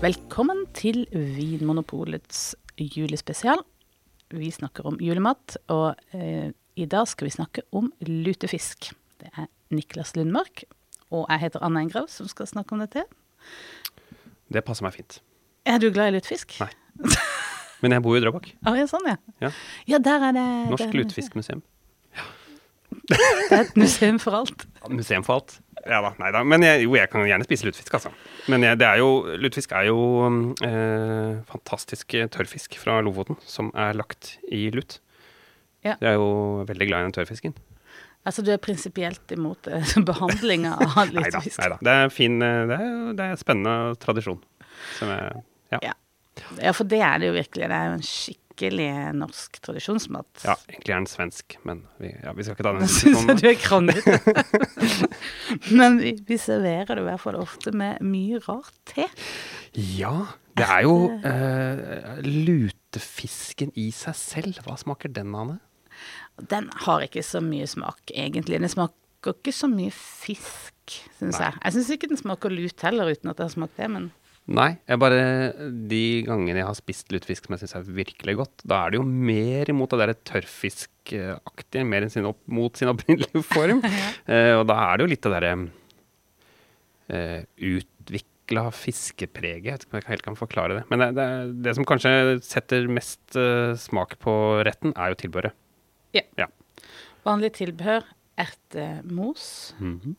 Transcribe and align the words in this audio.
Velkommen 0.00 0.62
til 0.72 1.02
Vinmonopolets 1.12 2.54
julespesial. 2.80 3.60
Vi 4.32 4.48
snakker 4.54 4.86
om 4.88 4.96
julemat, 5.02 5.58
og 5.68 5.98
eh, 6.16 6.52
i 6.80 6.86
dag 6.88 7.04
skal 7.10 7.28
vi 7.28 7.32
snakke 7.34 7.64
om 7.76 7.90
lutefisk. 8.08 8.88
Det 9.20 9.28
er 9.36 9.50
Niklas 9.74 10.14
Lundmark, 10.16 10.62
og 11.12 11.26
jeg 11.28 11.42
heter 11.44 11.66
Anna 11.66 11.82
Engrav 11.84 12.08
som 12.08 12.30
skal 12.32 12.48
snakke 12.48 12.72
om 12.72 12.80
dette. 12.80 13.04
Det 14.48 14.64
passer 14.64 14.86
meg 14.88 14.96
fint. 14.96 15.18
Er 15.68 15.82
du 15.82 15.90
glad 15.92 16.14
i 16.14 16.16
lutefisk? 16.16 16.56
Nei. 16.62 16.70
Men 17.84 17.96
jeg 17.98 18.04
bor 18.04 18.16
jo 18.16 18.22
i 18.22 18.24
Drøbak. 18.24 18.48
Ah, 18.68 18.76
ja, 18.80 18.88
sånn, 18.88 19.04
ja. 19.08 19.18
Ja. 19.44 19.52
Ja, 19.88 20.00
der 20.00 20.30
er 20.30 20.36
det 20.36 20.46
Norsk 20.72 20.96
lutefiskmuseum. 20.96 21.60
lutefiskmuseum. 21.60 21.66
Det 23.10 23.20
er 23.52 23.66
et 23.66 23.76
museum 23.76 24.18
for 24.22 24.40
alt. 24.40 24.64
Museum 24.88 25.24
for 25.26 25.40
alt. 25.42 25.60
Ja 25.90 25.98
da, 26.04 26.12
nei 26.22 26.30
da. 26.34 26.44
Men 26.46 26.62
jeg, 26.62 26.84
jo, 26.86 26.94
jeg 26.94 27.10
kan 27.10 27.24
gjerne 27.26 27.46
spise 27.46 27.66
lutefisk, 27.66 27.96
altså. 27.98 28.12
Men 28.52 28.62
jeg, 28.62 28.78
det 28.78 28.86
er 28.86 29.00
jo, 29.02 29.08
lutefisk 29.42 29.72
er 29.74 29.88
jo 29.88 29.98
eh, 30.66 31.40
fantastisk 31.50 32.14
tørrfisk 32.30 32.78
fra 32.78 33.00
Lofoten 33.02 33.40
som 33.42 33.72
er 33.74 33.98
lagt 33.98 34.36
i 34.46 34.68
lut. 34.74 35.00
Ja. 35.82 35.96
Jeg 35.96 36.12
er 36.12 36.20
jo 36.20 36.30
veldig 36.68 36.88
glad 36.90 37.02
i 37.02 37.08
den 37.08 37.16
tørrfisken. 37.16 37.56
Altså, 38.28 38.44
du 38.44 38.52
er 38.52 38.60
prinsipielt 38.60 39.32
imot 39.32 39.66
eh, 39.72 39.94
behandlinga 40.10 40.76
av 40.84 41.10
lutefisk? 41.10 41.58
Nei 41.62 41.70
da. 41.72 41.80
Det 41.88 41.96
er 42.04 42.14
fin 42.14 42.36
eh, 42.44 42.60
det 42.70 42.78
er, 42.78 42.94
det 43.16 43.26
er 43.26 43.40
spennende 43.40 43.96
tradisjon. 44.02 44.40
Som 44.98 45.10
jeg, 45.12 45.42
ja. 45.74 45.82
Ja. 45.90 45.96
Ja, 46.60 46.72
for 46.76 46.88
det 46.90 47.00
er 47.04 47.18
det 47.22 47.30
jo 47.30 47.34
virkelig. 47.38 47.68
Det 47.70 47.76
er 47.76 47.88
jo 47.90 47.96
en 47.98 48.06
skikkelig 48.06 48.88
norsk 49.16 49.56
tradisjonsmat. 49.64 50.42
ja, 50.44 50.54
egentlig 50.68 50.92
er 50.92 50.98
den 51.00 51.08
svensk, 51.08 51.56
men 51.64 51.82
vi, 52.02 52.10
ja, 52.22 52.34
vi 52.36 52.44
skal 52.44 52.56
ikke 52.58 52.66
ta 52.66 52.72
den 52.76 52.84
Jeg 52.84 52.92
diskusjonen. 52.92 53.40
du 53.40 53.48
er 53.48 53.58
kranglete. 53.62 54.18
Men 55.80 55.98
vi, 56.02 56.12
vi 56.28 56.36
serverer 56.40 56.94
det 56.94 57.02
i 57.02 57.06
hvert 57.08 57.22
fall 57.22 57.38
ofte 57.40 57.72
med 57.76 58.00
mye 58.04 58.38
rart 58.46 58.74
te. 58.90 59.06
Ja, 59.74 60.12
det 60.58 60.66
er 60.68 60.84
jo 60.84 60.94
eh, 61.24 62.20
lutefisken 62.26 63.72
i 63.80 63.88
seg 63.94 64.16
selv. 64.18 64.60
Hva 64.66 64.76
smaker 64.80 65.12
den, 65.12 65.32
Ane? 65.36 65.58
Den 66.50 66.70
har 66.86 67.04
ikke 67.04 67.22
så 67.26 67.42
mye 67.44 67.66
smak, 67.68 68.00
egentlig. 68.12 68.60
Den 68.62 68.72
smaker 68.72 69.34
ikke 69.36 69.52
så 69.52 69.68
mye 69.72 69.92
fisk, 69.92 70.76
syns 71.18 71.40
jeg. 71.40 71.56
Jeg 71.60 71.76
syns 71.76 71.90
ikke 71.96 72.08
den 72.12 72.20
smaker 72.20 72.52
lut 72.52 72.84
heller, 72.86 73.10
uten 73.12 73.30
at 73.32 73.40
jeg 73.42 73.50
har 73.50 73.54
smakt 73.56 73.76
det, 73.80 73.90
men 73.92 74.08
Nei, 74.50 74.70
jeg 74.90 74.98
bare 74.98 75.18
de 75.86 75.98
gangene 76.26 76.58
jeg 76.58 76.66
har 76.66 76.74
spist 76.74 77.12
lutefisk 77.14 77.44
som 77.46 77.54
jeg 77.54 77.62
syns 77.62 77.74
er 77.78 77.90
virkelig 77.94 78.34
godt, 78.40 78.64
da 78.66 78.80
er 78.86 78.90
det 78.90 78.98
jo 78.98 79.04
mer 79.06 79.70
imot 79.70 79.92
det 79.94 80.00
derre 80.02 80.16
tørrfiskaktige, 80.26 81.84
mer 81.86 82.02
enn 82.06 82.10
sin 82.10 82.26
opp, 82.26 82.40
mot 82.50 82.74
sin 82.80 82.90
opprinnelige 82.90 83.44
form. 83.46 83.78
eh, 84.26 84.56
og 84.58 84.64
da 84.66 84.78
er 84.88 84.98
det 84.98 85.06
jo 85.06 85.10
litt 85.12 85.22
det 85.28 85.32
derre 85.36 85.52
eh, 87.14 87.44
utvikla 87.70 88.66
fiskepreget. 88.74 89.70
Jeg 89.70 89.76
vet 89.76 89.86
ikke 89.86 89.94
om 89.94 90.00
jeg 90.02 90.08
helt 90.10 90.26
kan 90.26 90.40
forklare 90.42 90.80
det. 90.80 90.84
Men 90.90 91.04
det, 91.04 91.10
det, 91.20 91.28
det 91.68 91.76
som 91.78 91.86
kanskje 91.86 92.14
setter 92.42 92.90
mest 92.90 93.38
eh, 93.38 93.76
smak 93.78 94.18
på 94.24 94.34
retten, 94.66 94.96
er 94.98 95.14
jo 95.14 95.20
tilbehøret. 95.22 95.54
Ja, 96.18 96.50
vanlig 97.22 97.52
tilbehør 97.60 98.02
ertemos, 98.40 99.76
Mhm. 99.78 100.16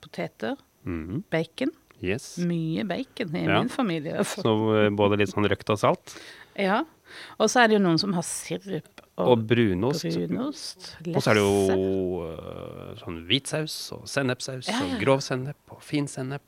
poteter, 0.00 0.56
Mhm. 0.88 1.24
bacon. 1.32 1.72
Yes. 2.02 2.38
Mye 2.38 2.84
bacon 2.84 3.36
i 3.36 3.44
Ja. 3.46 3.60
min 3.60 3.68
familie. 3.72 4.18
Altså. 4.18 4.42
Så 4.42 4.54
eh, 4.84 4.90
både 4.90 5.16
litt 5.20 5.30
sånn 5.32 5.46
røkt 5.48 5.70
og 5.70 5.78
salt. 5.78 6.16
Ja. 6.58 6.82
Og 7.38 7.48
så 7.48 7.62
er 7.62 7.68
det 7.68 7.76
jo 7.78 7.82
noen 7.84 7.98
som 7.98 8.12
har 8.16 8.22
sirup 8.26 9.00
og, 9.16 9.28
Og 9.38 9.44
brunost. 9.46 10.02
brunost. 10.02 10.88
Og 11.14 11.22
så 11.22 11.30
er 11.30 11.34
det 11.38 11.44
jo 11.44 12.24
øh, 12.26 12.94
sånn 12.98 13.20
hvitsaus 13.28 13.76
og 13.94 14.08
sennepsaus 14.10 14.66
Ja, 14.68 14.80
ja. 14.80 14.94
og 14.96 15.00
grov 15.00 15.20
sennep 15.22 15.56
og 15.70 15.82
fin 15.82 16.08
sennep. 16.10 16.42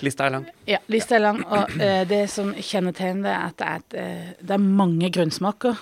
Lista 0.00 0.26
er 0.26 0.30
lang. 0.34 0.46
Ja, 0.68 0.78
lista 0.90 1.14
er 1.16 1.20
lang, 1.22 1.44
og 1.46 1.70
uh, 1.78 2.02
det 2.08 2.24
som 2.32 2.50
kjennetegner 2.52 3.22
det, 3.22 3.34
er 3.34 3.44
at 3.46 3.56
det 3.60 3.66
er, 3.68 3.76
et, 3.76 3.94
uh, 3.94 4.46
det 4.48 4.56
er 4.56 4.64
mange 4.64 5.10
grunnsmaker. 5.14 5.78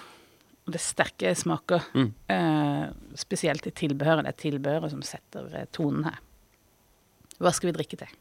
Og 0.63 0.75
det 0.75 0.79
er 0.79 0.85
sterke 0.85 1.33
smaker. 1.35 1.83
Mm. 1.99 2.11
Eh, 2.31 2.83
spesielt 3.19 3.65
i 3.67 3.73
tilbehøret. 3.75 4.23
Det 4.23 4.31
er 4.31 4.43
tilbehøret 4.45 4.93
som 4.93 5.01
setter 5.03 5.49
eh, 5.59 5.65
tonen 5.75 6.05
her. 6.07 6.21
Hva 7.43 7.51
skal 7.51 7.73
vi 7.73 7.75
drikke 7.81 7.99
til? 7.99 8.13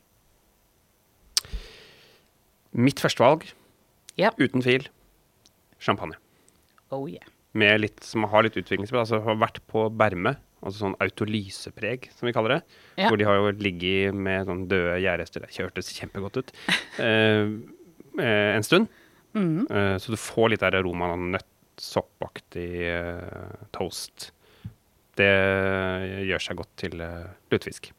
Mitt 2.74 3.00
førstevalg, 3.04 3.46
Ja. 4.18 4.32
uten 4.40 4.62
tvil, 4.64 4.88
champagne. 5.80 6.16
Oh 6.92 7.08
yeah. 7.10 7.26
Med 7.54 7.82
litt, 7.82 8.00
som 8.04 8.24
har 8.32 8.44
litt 8.44 8.56
utviklingspreg. 8.56 9.02
Altså 9.02 9.20
har 9.24 9.36
vært 9.36 9.60
på 9.68 9.90
Berme, 9.92 10.38
altså 10.64 10.86
sånn 10.86 10.96
autolysepreg, 11.04 12.10
som 12.16 12.28
vi 12.28 12.34
kaller 12.36 12.58
det. 12.58 12.62
Ja. 12.98 13.10
Hvor 13.10 13.18
de 13.20 13.26
har 13.28 13.36
jo 13.36 13.52
ligget 13.60 14.16
med 14.16 14.48
sånn 14.48 14.68
døde 14.72 15.00
gjærrester. 15.04 15.44
Det 15.44 15.58
hørtes 15.60 15.92
kjempegodt 15.98 16.38
ut. 16.44 16.52
Eh, 17.02 17.48
eh, 18.20 18.56
en 18.56 18.64
stund. 18.64 18.88
Mhm. 19.34 19.66
Eh, 19.72 19.96
så 19.98 20.12
du 20.12 20.18
får 20.20 20.52
litt 20.52 20.60
der 20.64 20.76
aroma 20.80 21.14
av 21.14 21.20
nøtt, 21.20 21.48
soppaktig 21.80 22.84
eh, 22.88 23.66
toast. 23.74 24.32
Det 25.18 25.32
gjør 26.28 26.44
seg 26.44 26.60
godt 26.60 26.72
til 26.80 27.02
eh, 27.04 27.32
lutefisk. 27.52 27.92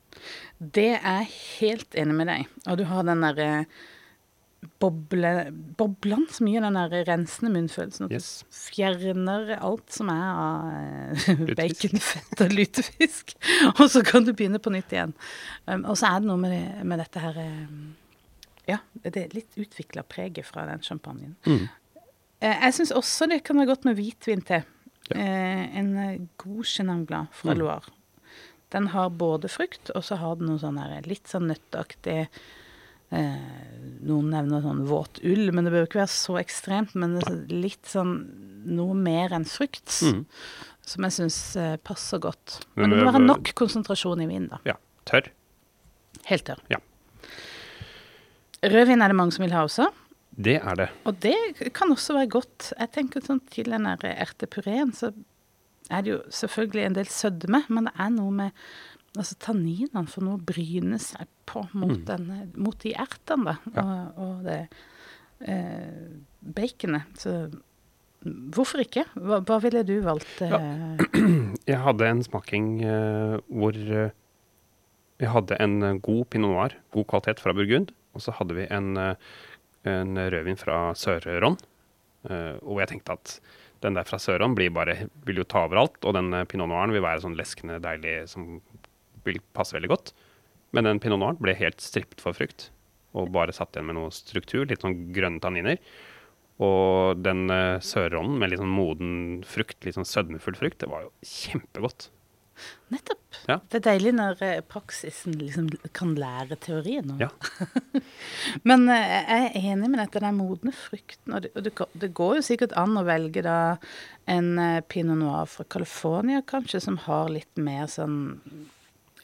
Det 0.60 0.90
er 1.00 1.24
jeg 1.24 1.32
helt 1.60 1.96
enig 1.98 2.14
med 2.20 2.28
deg. 2.30 2.46
Og 2.68 2.78
du 2.78 2.84
har 2.88 3.02
den 3.08 3.24
derre 3.24 3.50
boble, 4.82 5.30
boblene 5.78 6.28
så 6.30 6.44
mye, 6.46 6.60
den 6.62 6.76
der 6.78 6.92
rensende 7.08 7.50
munnfølelsen. 7.54 8.06
At 8.06 8.12
Yes. 8.14 8.28
du 8.46 8.58
fjerner 8.76 9.52
alt 9.58 9.90
som 9.94 10.10
er 10.12 10.28
av 10.28 10.68
eh, 10.72 11.32
Lutefisk. 11.42 11.56
bacon, 11.58 12.02
fett 12.06 12.44
og 12.44 12.54
lutefisk. 12.56 13.34
og 13.80 13.84
så 13.90 14.02
kan 14.06 14.24
du 14.26 14.32
begynne 14.32 14.60
på 14.62 14.72
nytt 14.74 14.94
igjen. 14.94 15.14
Um, 15.66 15.84
og 15.84 15.96
så 15.98 16.12
er 16.12 16.22
det 16.22 16.30
noe 16.30 16.38
med, 16.42 16.54
det, 16.54 16.84
med 16.86 17.02
dette 17.02 17.22
her 17.24 17.40
um, 17.42 17.80
Ja, 18.70 18.78
det 19.02 19.16
er 19.24 19.34
litt 19.34 19.58
utvikla 19.58 20.04
preget 20.06 20.46
fra 20.46 20.66
den 20.70 20.82
champagnen. 20.86 21.34
Mm. 21.46 21.66
Uh, 22.42 22.54
jeg 22.66 22.76
syns 22.78 22.94
også 22.94 23.26
det 23.30 23.42
kan 23.46 23.58
være 23.58 23.72
godt 23.74 23.88
med 23.88 23.98
hvitvin 23.98 24.42
til. 24.46 24.62
Ja. 25.10 25.18
Uh, 25.18 25.78
en 25.82 26.28
god 26.38 26.64
Chenin 26.70 27.06
fra 27.10 27.52
Mm. 27.52 27.58
Loire. 27.58 27.90
Den 28.72 28.86
har 28.94 29.10
både 29.10 29.50
frukt, 29.52 29.90
og 29.92 30.04
så 30.06 30.16
har 30.16 30.36
den 30.38 30.46
noe 30.48 30.58
sånn 30.62 30.78
litt 31.04 31.28
sånn 31.28 31.50
nøtteaktig 31.50 32.28
Noen 33.12 34.30
nevner 34.32 34.62
sånn 34.64 34.84
våt 34.88 35.20
ull, 35.22 35.50
men 35.54 35.64
det 35.66 35.72
bør 35.74 35.84
ikke 35.86 36.00
være 36.00 36.10
så 36.10 36.38
ekstremt. 36.40 36.94
Men 36.98 37.18
er 37.20 37.36
litt 37.52 37.86
sånn 37.86 38.14
noe 38.66 38.94
mer 38.98 39.34
enn 39.36 39.44
frukt, 39.46 39.90
Mm. 40.02 40.24
som 40.82 41.04
jeg 41.06 41.12
syns 41.18 41.56
eh, 41.56 41.76
passer 41.76 42.18
godt. 42.18 42.60
Men 42.74 42.90
Men 42.90 42.98
det 42.98 43.04
må 43.04 43.12
være 43.12 43.26
nok 43.26 43.52
konsentrasjon 43.54 44.22
i 44.22 44.26
vinen, 44.26 44.48
da. 44.50 44.58
Ja. 44.66 44.74
Tørr. 45.06 45.28
Helt 46.26 46.44
tørr. 46.46 46.58
Ja. 46.70 46.78
Rødvin 48.62 49.02
er 49.02 49.08
det 49.10 49.16
mange 49.18 49.32
som 49.34 49.42
vil 49.44 49.54
ha 49.54 49.64
også. 49.66 49.88
Det 50.38 50.56
er 50.62 50.76
det. 50.78 50.88
Og 51.06 51.18
det 51.20 51.34
kan 51.74 51.90
også 51.92 52.14
være 52.16 52.30
godt. 52.30 52.72
Jeg 52.78 52.92
tenker 52.94 53.20
sånn 53.24 53.40
til 53.50 53.68
den 53.74 53.84
ertepureen, 53.86 54.92
så 54.96 55.10
er 55.90 56.02
det 56.06 56.12
jo 56.14 56.20
selvfølgelig 56.30 56.84
en 56.86 56.94
del 56.96 57.10
sødme, 57.10 57.64
men 57.68 57.84
det 57.90 57.92
er 58.00 58.10
noe 58.14 58.30
med 58.32 58.52
altså 59.18 59.36
tanninene 59.44 60.06
for 60.08 60.24
noe 60.24 60.38
bryner 60.40 60.96
bryne 60.96 60.98
seg 61.02 61.28
på 61.46 61.66
mot, 61.76 61.98
Mm. 61.98 62.04
den, 62.08 62.52
mot 62.56 62.78
de 62.80 62.94
ertene. 62.94 63.58
Ja. 63.74 63.82
Og, 63.82 64.22
og 64.24 64.44
det 64.46 64.58
eh, 65.40 66.16
baconet. 66.40 67.02
Så 67.20 67.34
hvorfor 68.54 68.82
ikke? 68.84 69.04
Hva, 69.18 69.40
hva 69.42 69.58
ville 69.64 69.82
du 69.86 69.96
valgt? 70.04 70.42
Eh, 70.42 71.02
Jeg 71.72 71.80
hadde 71.84 72.08
en 72.08 72.22
smaking 72.24 72.68
eh, 72.86 73.36
hvor 73.50 73.74
eh, 73.76 74.12
vi 75.22 75.30
hadde 75.30 75.58
en 75.62 75.76
eh, 75.82 75.98
god 76.02 76.24
pinot 76.32 76.54
noir, 76.54 76.76
god 76.94 77.08
kvalitet 77.10 77.42
fra 77.42 77.52
Burgund, 77.56 77.92
og 78.14 78.22
så 78.24 78.34
hadde 78.38 78.56
vi 78.56 78.68
en, 78.70 78.94
eh, 78.96 79.34
en 79.90 80.16
rødvin 80.16 80.58
fra 80.60 80.92
Sør-Ron. 80.98 81.58
eh, 82.30 82.56
og 82.62 82.78
jeg 82.82 82.88
tenkte 82.94 83.18
at 83.18 83.36
den 83.82 83.96
der 83.98 84.06
fra 84.06 84.18
Sør-Ron 84.22 84.54
blir 84.54 84.70
bare, 84.70 85.08
vil 85.26 85.40
jo 85.42 85.44
ta 85.50 85.64
over 85.66 85.80
alt, 85.82 85.98
og 86.06 86.14
den 86.14 86.32
eh, 86.38 86.44
pinot 86.46 86.70
noiren 86.70 86.94
vil 86.94 87.02
være 87.02 87.24
sånn 87.26 87.36
leskende 87.38 87.80
deilig 87.82 88.28
som 88.30 88.60
vil 89.26 89.40
passe 89.56 89.76
veldig 89.76 89.90
godt. 89.92 90.12
Men 90.72 90.88
den 90.88 91.00
pinot 91.04 91.20
noiren 91.20 91.40
ble 91.42 91.54
helt 91.58 91.82
strippet 91.84 92.22
for 92.24 92.32
frukt, 92.36 92.70
og 93.12 93.28
bare 93.34 93.52
satt 93.52 93.74
igjen 93.76 93.90
med 93.90 93.98
noe 93.98 94.12
struktur, 94.14 94.64
litt 94.70 94.80
sånn 94.84 95.10
grønne 95.12 95.42
tanniner. 95.44 95.76
Og 96.62 97.18
den 97.24 97.46
uh, 97.50 97.76
Sør-Ronen 97.82 98.38
med 98.40 98.52
litt 98.52 98.60
sånn 98.62 98.72
moden 98.72 99.12
frukt, 99.48 99.80
litt 99.84 99.96
sånn 99.98 100.06
sødmefull 100.08 100.56
frukt, 100.56 100.78
det 100.84 100.88
var 100.92 101.04
jo 101.08 101.12
kjempegodt. 101.26 102.08
nettopp. 102.92 103.20
Ja. 103.48 103.56
Det 103.72 103.78
er 103.80 103.84
deilig 103.88 104.12
når 104.14 104.42
eh, 104.44 104.58
praksisen 104.68 105.34
liksom 105.40 105.70
kan 105.96 106.12
lære 106.20 106.56
teorien. 106.62 107.14
Ja. 107.20 107.30
Men 108.68 108.84
eh, 108.92 109.14
jeg 109.24 109.46
er 109.48 109.56
enig 109.72 109.88
med 109.90 109.98
dette, 110.02 110.20
den 110.22 110.36
modne 110.38 110.72
frukten. 110.76 111.32
Og 111.36 111.42
det, 111.46 111.50
og 111.56 111.64
det, 111.66 111.72
går- 111.80 111.96
det 112.04 112.10
går 112.20 112.36
jo 112.38 112.44
sikkert 112.52 112.76
an 112.78 112.96
å 113.00 113.04
velge 113.08 113.42
da 113.46 113.56
en 114.30 114.52
eh, 114.62 114.80
pinot 114.92 115.18
noir 115.20 115.48
fra 115.50 115.64
California, 115.72 116.42
kanskje, 116.46 116.80
som 116.84 117.00
har 117.08 117.32
litt 117.32 117.56
mer 117.58 117.88
sånn 117.90 118.20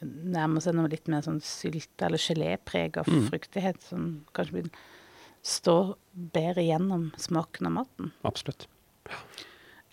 Nærmer 0.03 0.61
seg 0.63 0.75
noe 0.79 0.89
litt 0.93 1.09
mer 1.09 1.23
sånn 1.27 1.41
sylte- 1.43 2.07
eller 2.07 2.19
gelépreg 2.23 2.97
av 2.99 3.07
Mm. 3.09 3.29
fruktighet, 3.31 3.81
som 3.83 4.25
kanskje 4.35 4.53
vil 4.53 4.71
stå 5.43 5.97
bedre 6.15 6.63
gjennom 6.67 7.13
smaken 7.17 7.67
av 7.67 7.73
maten. 7.73 8.13
Absolutt. 8.25 8.67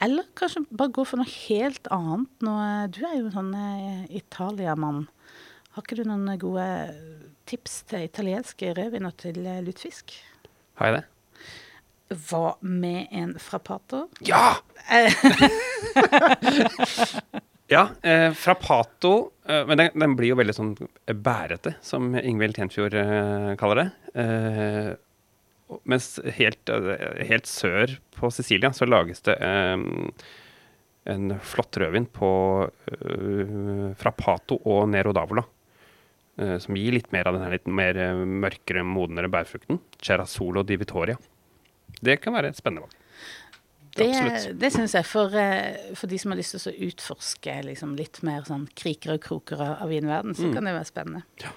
Eller 0.02 0.24
kanskje 0.36 0.66
bare 0.72 0.92
gå 0.92 1.06
for 1.08 1.18
noe 1.18 1.26
helt 1.48 1.88
annet. 1.90 2.28
Noe, 2.42 2.88
du 2.92 3.06
er 3.06 3.18
jo 3.18 3.26
en 3.28 3.32
sånn 3.32 4.10
italiamann. 4.10 5.08
Har 5.72 5.84
ikke 5.84 5.96
du 5.96 6.04
noen 6.04 6.38
gode 6.40 6.96
tips 7.46 7.84
til 7.90 8.00
italienske 8.08 8.74
rødviner 8.76 9.16
til 9.18 9.46
eh, 9.46 9.62
lutefisk? 9.62 10.12
Har 10.76 10.88
jeg 10.92 10.96
det? 11.02 11.06
Hva 12.30 12.56
med 12.62 13.08
en 13.12 13.34
frappato? 13.40 14.10
Ja! 14.22 14.58
ja, 17.68 17.90
eh, 18.02 18.32
frappato 18.32 19.32
eh, 19.46 19.66
Men 19.68 19.78
den, 19.78 19.90
den, 19.94 20.16
blir 20.18 20.34
jo 20.34 20.38
veldig 20.40 20.54
sånn 20.54 20.76
bærete, 21.26 21.76
som 21.86 22.14
Ingvild 22.20 22.58
Tjenfjord 22.60 22.98
eh, 23.00 23.52
kaller 23.60 23.82
det. 23.82 23.88
Eh, 24.22 24.90
mens 25.90 26.12
helt, 26.38 26.70
eh, 26.70 27.26
helt, 27.26 27.50
sør 27.50 27.98
på 28.16 28.30
Sicilia 28.34 28.70
så 28.74 28.86
lages 28.86 29.26
det 29.26 29.38
eh, 29.42 29.76
en 31.10 31.36
flott 31.46 31.78
rødvin 31.78 32.08
på 32.10 32.30
frappato 34.02 34.58
og 34.66 34.88
nero 34.90 35.12
d'avola. 35.14 35.44
som 36.60 36.76
gir 36.76 36.96
litt 36.96 37.12
mer 37.14 37.28
av 37.30 37.38
den 37.38 37.52
litt 37.54 37.68
mer 37.70 38.00
mørkere, 38.26 38.82
modnere 38.84 39.30
bærfrukten. 39.30 39.78
Cerasolo 40.02 40.64
di 40.66 40.80
Vittoria. 40.82 41.16
Det 42.02 42.18
kan 42.24 42.34
være 42.34 42.50
et 42.50 42.58
spennende 42.58 42.88
valg. 42.88 43.05
Det, 43.96 44.08
det 44.60 44.70
syns 44.74 44.94
jeg. 44.98 45.08
For, 45.08 45.32
eh, 45.40 45.94
for, 45.96 46.12
de 46.12 46.20
som 46.20 46.34
har 46.34 46.40
lyst 46.40 46.58
til 46.58 46.74
å 46.74 46.90
utforske 46.90 47.54
liksom, 47.70 47.96
litt 47.96 48.20
mer 48.28 48.44
sånn 48.48 48.68
kriker 48.76 49.16
og 49.16 49.24
kroker 49.24 49.62
av 49.70 49.88
vinverden, 49.92 50.36
så 50.36 50.50
mm. 50.50 50.56
kan 50.58 50.68
det 50.68 50.76
være 50.76 50.90
spennende. 50.90 51.24
Ja. 51.44 51.54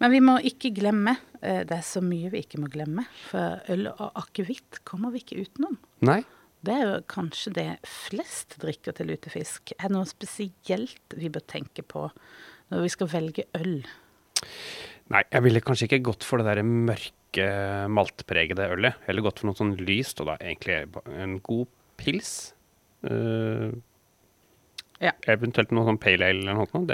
Men 0.00 0.14
vi 0.14 0.20
må 0.24 0.36
ikke 0.46 0.70
glemme, 0.72 1.16
eh, 1.42 1.62
det 1.68 1.76
er 1.76 1.84
så 1.84 2.00
mye 2.04 2.30
vi 2.32 2.44
ikke 2.44 2.60
må 2.62 2.70
glemme, 2.72 3.04
for 3.28 3.58
øl 3.74 3.90
og 3.90 4.20
akevitt 4.22 4.80
kommer 4.88 5.12
vi 5.12 5.24
ikke 5.24 5.42
utenom. 5.42 5.74
Nei. 6.06 6.22
Det 6.64 6.76
er 6.76 6.86
jo 6.86 6.94
kanskje 7.08 7.54
det 7.56 7.68
flest 7.88 8.58
drikker 8.60 8.96
til 8.96 9.10
lutefisk. 9.10 9.74
Er 9.78 9.88
det 9.88 9.96
noe 9.96 10.08
spesielt 10.08 11.16
vi 11.16 11.32
bør 11.32 11.44
tenke 11.48 11.82
på 11.82 12.06
når 12.70 12.84
vi 12.84 12.92
skal 12.92 13.10
velge 13.10 13.46
øl? 13.56 13.80
Nei, 15.10 15.24
jeg 15.26 15.42
ville 15.42 15.62
kanskje 15.64 15.88
ikke 15.88 16.04
gått 16.12 16.26
for 16.26 16.40
det 16.40 16.52
der 16.52 16.66
mørke 16.66 17.46
maltpregede 17.90 18.68
ølet. 18.76 19.00
Heller 19.08 19.26
gått 19.26 19.42
for 19.42 19.50
noe 19.50 19.58
sånn 19.58 19.74
lyst, 19.82 20.22
og 20.22 20.30
da 20.30 20.36
egentlig 20.38 20.84
en 21.10 21.38
god 21.46 21.70
pils. 22.00 22.34
Uh, 23.02 23.74
ja. 25.00 25.14
Eventuelt 25.32 25.72
noe 25.74 25.88
sånn 25.88 26.00
pale 26.00 26.28
ale 26.28 26.44
eller 26.44 26.58
noe 26.60 26.70
sånt. 26.70 26.92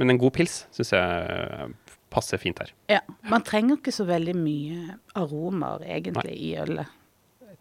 men 0.00 0.10
en 0.14 0.20
god 0.22 0.34
pils 0.38 0.62
syns 0.72 0.92
jeg 0.94 1.74
passer 2.12 2.40
fint 2.40 2.58
her. 2.62 2.72
Ja, 2.92 3.00
Man 3.28 3.44
trenger 3.46 3.78
ikke 3.80 3.94
så 3.94 4.06
veldig 4.08 4.34
mye 4.36 4.98
aromaer 5.18 5.84
egentlig 5.96 6.32
Nei. 6.32 6.40
i 6.48 6.52
ølet 6.60 6.98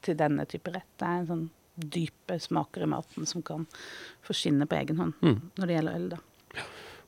til 0.05 0.17
denne 0.19 0.45
type 0.49 0.73
rett. 0.73 0.89
Det 0.99 1.07
er 1.07 1.21
en 1.21 1.29
sånn 1.29 1.45
dype 1.81 2.37
smaker 2.39 2.83
i 2.83 2.89
maten 2.91 3.27
som 3.29 3.43
kan 3.45 3.65
få 4.25 4.35
skinne 4.37 4.67
på 4.69 4.77
egen 4.77 4.99
hånd 4.99 5.23
mm. 5.23 5.39
når 5.57 5.67
det 5.67 5.77
gjelder 5.77 5.99
øl. 5.99 6.09
da. 6.13 6.19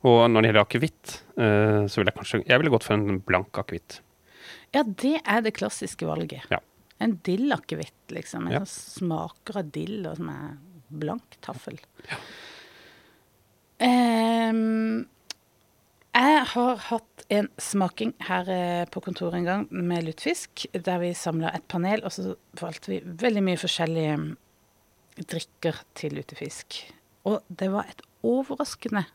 Og 0.04 0.20
når 0.30 0.44
det 0.44 0.50
gjelder 0.50 0.66
akevitt, 0.66 1.16
uh, 1.40 1.84
så 1.88 2.00
ville 2.00 2.12
jeg 2.12 2.20
kanskje 2.20 2.42
Jeg 2.44 2.60
ville 2.60 2.74
gått 2.74 2.88
for 2.88 2.98
en 2.98 3.22
blank 3.24 3.60
akevitt. 3.62 4.02
Ja, 4.74 4.84
det 4.84 5.20
er 5.22 5.44
det 5.46 5.56
klassiske 5.56 6.08
valget. 6.10 6.48
Ja. 6.52 6.60
En 7.04 7.18
dillakevitt, 7.26 8.12
liksom. 8.16 8.48
En 8.48 8.58
ja. 8.58 8.64
som 8.66 9.08
smaker 9.08 9.62
av 9.62 9.72
dill, 9.76 10.02
og 10.10 10.18
som 10.20 10.32
er 10.34 10.54
blank 10.94 11.38
taffel. 11.46 11.80
Ja. 12.10 12.20
Um, 13.84 15.06
jeg 16.14 16.44
har 16.52 16.82
hatt 16.92 17.24
en 17.34 17.48
smaking 17.58 18.12
her 18.28 18.50
eh, 18.54 18.84
på 18.94 19.02
kontoret 19.02 19.40
en 19.40 19.48
gang 19.48 19.64
med 19.74 20.06
lutefisk, 20.06 20.68
der 20.86 21.00
vi 21.02 21.10
samla 21.18 21.50
et 21.58 21.66
panel, 21.72 22.04
og 22.06 22.14
så 22.14 22.36
valgte 22.60 22.92
vi 22.92 23.00
veldig 23.02 23.42
mye 23.48 23.58
forskjellige 23.58 24.18
drikker 25.34 25.82
til 25.98 26.14
lutefisk. 26.20 26.84
Og 27.26 27.42
det 27.50 27.72
var 27.74 27.90
et 27.90 28.06
overraskende 28.22 29.08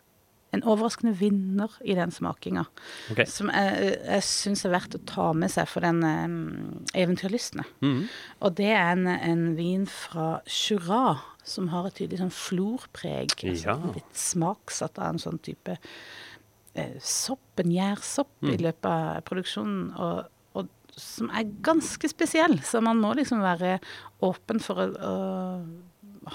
en 0.56 0.64
overraskende 0.64 1.12
vinner 1.18 1.72
i 1.84 1.94
den 1.98 2.12
smakinga. 2.14 2.64
Okay. 3.12 3.26
Som 3.28 3.50
jeg, 3.52 3.96
jeg 3.98 4.24
syns 4.24 4.64
er 4.64 4.72
verdt 4.72 4.96
å 4.96 5.02
ta 5.08 5.26
med 5.36 5.52
seg 5.52 5.68
for 5.68 5.84
den 5.84 6.00
um, 6.04 6.86
eventyrlystne. 6.96 7.66
Mm. 7.84 8.06
Og 8.44 8.56
det 8.60 8.70
er 8.72 8.94
en, 8.94 9.10
en, 9.12 9.44
vin 9.58 9.84
fra 9.90 10.38
Jura 10.48 11.18
som 11.48 11.68
har 11.72 11.88
et 11.88 12.00
tydelig 12.00 12.22
sånn 12.22 12.34
florpreg. 12.34 13.36
Altså 13.36 13.68
ja. 13.68 13.76
Altså, 13.76 13.92
litt 13.98 14.24
smaksatt 14.24 15.00
av 15.00 15.12
en 15.12 15.22
sånn 15.22 15.38
type 15.44 15.76
eh, 15.76 16.96
sopp, 17.00 17.44
en 17.60 17.72
gjærsopp, 17.72 18.32
mm. 18.40 18.50
i 18.54 18.58
løpet 18.64 18.90
av 18.90 19.22
produksjonen. 19.28 19.86
Og, 20.00 20.32
og, 20.56 20.72
som 20.96 21.28
er 21.36 21.52
ganske 21.64 22.08
spesiell. 22.10 22.56
Så 22.64 22.80
man 22.84 23.00
må 23.04 23.12
liksom 23.20 23.44
være 23.44 23.76
åpen 24.24 24.64
for 24.64 24.80
å, 24.80 24.88
å 24.96 25.14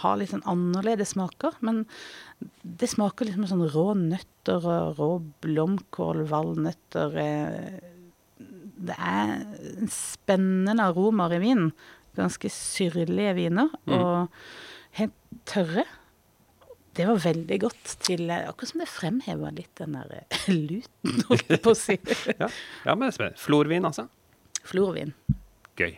har 0.04 0.20
litt 0.20 0.32
sånn 0.34 0.46
annerledes 0.50 1.14
smaker. 1.16 1.58
Men 1.66 1.84
det 2.64 2.90
smaker 2.92 3.28
liksom 3.28 3.48
sånn 3.50 3.66
rå 3.74 3.88
nøtter 4.00 4.64
og 4.64 5.00
rå 5.00 5.10
blomkål, 5.46 6.24
valnøtter 6.32 7.18
eh, 7.22 7.82
Det 8.84 8.96
er 8.98 9.36
spennende 9.92 10.90
aromaer 10.90 11.38
i 11.38 11.44
vinen. 11.44 11.74
Ganske 12.18 12.52
syrlige 12.52 13.36
viner. 13.38 13.74
Mm. 13.88 13.98
Og 13.98 14.98
helt 15.00 15.20
tørre. 15.50 15.86
Det 16.94 17.08
var 17.10 17.18
veldig 17.24 17.58
godt 17.64 17.96
til 18.06 18.30
Akkurat 18.30 18.70
som 18.70 18.84
det 18.84 18.90
fremheva 18.92 19.50
litt 19.56 19.72
den 19.80 19.96
der 19.98 20.20
eh, 20.20 20.50
luten, 20.70 21.24
holdt 21.30 21.56
på 21.64 21.74
å 21.74 21.78
si. 21.78 21.98
ja. 22.42 22.50
ja, 22.86 22.96
men 22.96 23.14
spennende. 23.16 23.42
Florvin, 23.42 23.90
altså? 23.90 24.08
Florvin. 24.64 25.16
Gøy. 25.80 25.96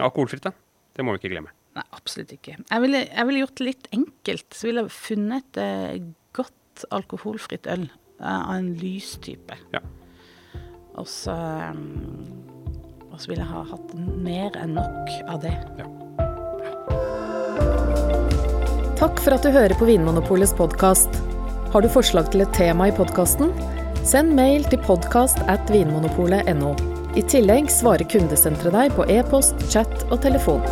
Alkoholfritt, 0.00 0.46
da? 0.48 0.54
Det 0.96 1.04
må 1.04 1.12
vi 1.12 1.20
ikke 1.20 1.34
glemme. 1.34 1.52
Nei, 1.72 1.84
absolutt 1.96 2.34
ikke. 2.34 2.58
Jeg 2.60 2.84
ville, 2.84 3.00
jeg 3.06 3.28
ville 3.28 3.42
gjort 3.44 3.56
det 3.60 3.68
litt 3.70 3.88
enkelt. 3.96 4.48
Så 4.52 4.68
ville 4.68 4.84
jeg 4.84 4.94
funnet 4.96 5.56
et 5.56 5.62
eh, 5.62 6.04
godt 6.36 6.84
alkoholfritt 6.92 7.68
øl 7.72 7.86
eh, 7.88 8.26
av 8.28 8.54
en 8.58 8.72
lys 8.80 9.14
type. 9.24 9.56
Ja. 9.72 9.80
Og 11.00 11.08
så 11.08 11.32
um, 11.32 12.28
Og 13.08 13.16
så 13.16 13.30
ville 13.30 13.40
jeg 13.40 13.48
ha 13.48 13.62
hatt 13.70 13.94
mer 13.96 14.56
enn 14.60 14.76
nok 14.76 15.12
av 15.32 15.40
det. 15.44 15.54
Ja. 15.80 15.88
Takk 19.00 19.18
for 19.24 19.34
at 19.34 19.44
du 19.44 19.50
hører 19.50 19.74
på 19.76 19.88
Vinmonopolets 19.88 20.54
podkast. 20.56 21.16
Har 21.72 21.82
du 21.82 21.88
forslag 21.90 22.28
til 22.32 22.44
et 22.44 22.52
tema 22.56 22.90
i 22.90 22.94
podkasten? 22.94 23.50
Send 24.04 24.36
mail 24.36 24.64
til 24.68 24.80
podkast 24.84 25.40
at 25.50 25.72
vinmonopolet.no. 25.72 26.76
I 27.18 27.24
tillegg 27.28 27.68
svarer 27.72 28.08
kundesenteret 28.08 28.76
deg 28.76 28.96
på 28.96 29.08
e-post, 29.12 29.60
chat 29.72 29.92
og 30.08 30.20
telefon. 30.24 30.64